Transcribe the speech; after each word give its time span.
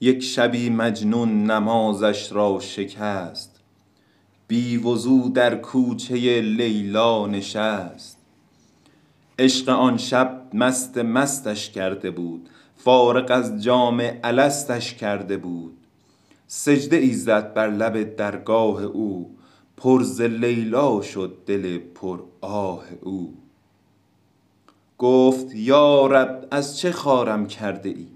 یک 0.00 0.22
شبی 0.22 0.70
مجنون 0.70 1.44
نمازش 1.44 2.32
را 2.32 2.60
شکست. 2.60 3.60
بی 4.48 4.76
وضو 4.76 5.28
در 5.28 5.54
کوچه 5.56 6.40
لیلا 6.40 7.26
نشست. 7.26 8.18
عشق 9.38 9.68
آن 9.68 9.96
شب 9.98 10.42
مست 10.54 10.98
مستش 10.98 11.70
کرده 11.70 12.10
بود 12.10 12.48
فارغ 12.76 13.30
از 13.30 13.62
جام 13.62 14.02
الستش 14.24 14.94
کرده 14.94 15.36
بود. 15.36 15.76
سجده 16.46 16.96
ای 16.96 17.12
زد 17.12 17.54
بر 17.54 17.70
لب 17.70 18.16
درگاه 18.16 18.82
او 18.82 19.36
پر 19.76 20.02
ز 20.02 20.20
لیلا 20.20 21.02
شد 21.02 21.36
دل 21.46 21.78
پر 21.78 22.20
آه 22.40 22.84
او. 23.02 23.34
گفت 24.98 25.54
یا 25.54 26.06
رب 26.06 26.48
از 26.50 26.78
چه 26.78 26.92
خوارم 26.92 27.46
کرده 27.46 27.88
ای؟ 27.88 28.15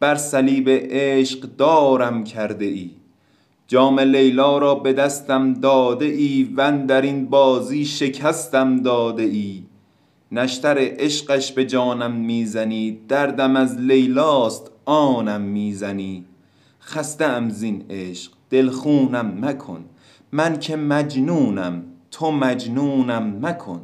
بر 0.00 0.14
صلیب 0.14 0.68
عشق 0.70 1.40
دارم 1.40 2.24
کرده 2.24 2.64
ای. 2.64 2.90
جام 3.68 4.00
لیلا 4.00 4.58
را 4.58 4.74
به 4.74 4.92
دستم 4.92 5.54
داده 5.54 6.04
ای 6.04 6.54
و 6.56 6.60
اندر 6.60 7.02
این 7.02 7.26
بازی 7.26 7.84
شکستم 7.84 8.82
داده 8.82 9.22
ای. 9.22 9.62
نشتر 10.32 10.76
عشقش 10.78 11.52
به 11.52 11.64
جانم 11.64 12.12
می 12.12 12.46
زنی 12.46 12.98
دردم 13.08 13.56
از 13.56 13.80
لیلاست 13.80 14.70
آنم 14.84 15.40
می 15.40 15.72
زنی. 15.72 16.24
خسته 16.80 17.24
ام 17.24 17.48
زین 17.48 17.84
عشق 17.90 18.32
دل 18.50 18.70
خونم 18.70 19.38
مکن. 19.44 19.84
من 20.32 20.58
که 20.58 20.76
مجنونم 20.76 21.82
تو 22.10 22.30
مجنونم 22.30 23.38
مکن. 23.42 23.80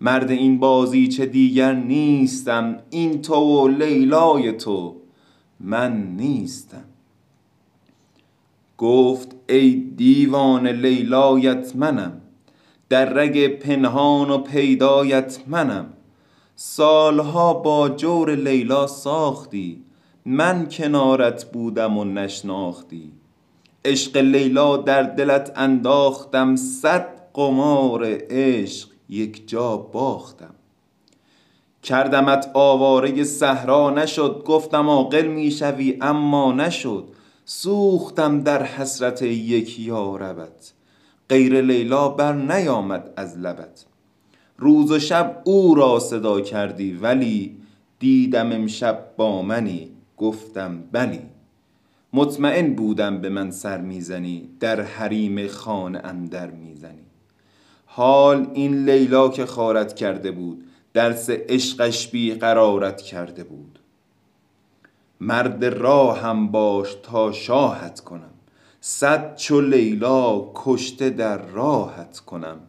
مرد 0.00 0.30
این 0.30 0.58
بازیچه 0.58 1.26
دیگر 1.26 1.74
نیستم 1.74 2.76
این 2.90 3.22
تو 3.22 3.34
و 3.34 3.68
لیلای 3.68 4.52
تو 4.52 4.96
من 5.60 6.16
نیستم. 6.16 6.84
گفت 8.78 9.34
ای 9.48 9.74
دیوانه 9.96 10.72
لیلایت 10.72 11.76
منم 11.76 12.20
در 12.88 13.12
رگ 13.12 13.46
پنهان 13.46 14.30
و 14.30 14.38
پیدایت 14.38 15.40
منم. 15.46 15.92
سالها 16.56 17.54
با 17.54 17.88
جور 17.88 18.34
لیلا 18.34 18.86
ساختی 18.86 19.82
من 20.24 20.68
کنارت 20.68 21.44
بودم 21.52 21.98
و 21.98 22.04
نشناختی. 22.04 23.12
عشق 23.84 24.16
لیلا 24.16 24.76
در 24.76 25.02
دلت 25.02 25.52
انداختم 25.56 26.56
صد 26.56 27.08
قمار 27.34 28.18
عشق. 28.30 28.88
یک 29.08 29.48
جا 29.48 29.76
باختم. 29.76 30.54
کردمت 31.82 32.50
آواره 32.54 33.24
صحرا 33.24 33.90
نشد 33.90 34.42
گفتم 34.46 34.88
عاقل 34.88 35.26
می 35.26 35.50
شوی 35.50 35.98
اما 36.00 36.52
نشد. 36.52 37.08
سوختم 37.44 38.40
در 38.40 38.62
حسرت 38.62 39.22
یک 39.22 39.80
یاربت. 39.80 40.72
غیر 41.28 41.60
لیلا 41.60 42.08
بر 42.08 42.32
نیامد 42.32 43.10
از 43.16 43.38
لبت. 43.38 43.84
روز 44.58 44.90
و 44.90 44.98
شب 44.98 45.42
او 45.44 45.74
را 45.74 45.98
صدا 45.98 46.40
کردی 46.40 46.92
ولی 46.92 47.56
دیدم 47.98 48.52
امشب 48.52 49.04
با 49.16 49.42
منی 49.42 49.90
گفتم 50.16 50.82
بلی. 50.92 51.20
مطمئن 52.12 52.74
بودم 52.74 53.20
به 53.20 53.28
من 53.28 53.50
سر 53.50 53.80
می‌زنی 53.80 54.48
در 54.60 54.80
حریم 54.80 55.48
خانه 55.48 55.98
اندر 56.04 56.50
می‌زنی. 56.50 57.07
حال 57.90 58.50
این 58.54 58.84
لیلا 58.84 59.28
که 59.28 59.46
خارت 59.46 59.94
کرده 59.94 60.30
بود 60.30 60.64
درس 60.92 61.30
عشقش 61.30 62.08
بی 62.08 62.34
قرارت 62.34 63.00
کرده 63.00 63.44
بود. 63.44 63.78
مرد 65.20 65.64
راهم 65.64 66.48
باش 66.50 66.94
تا 67.02 67.32
شاهت 67.32 68.00
کنم 68.00 68.30
صد 68.80 69.36
چو 69.36 69.60
لیلا 69.60 70.50
کشته 70.54 71.10
در 71.10 71.38
راهت 71.46 72.18
کنم. 72.18 72.60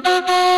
Thank 0.00 0.28
you. 0.28 0.57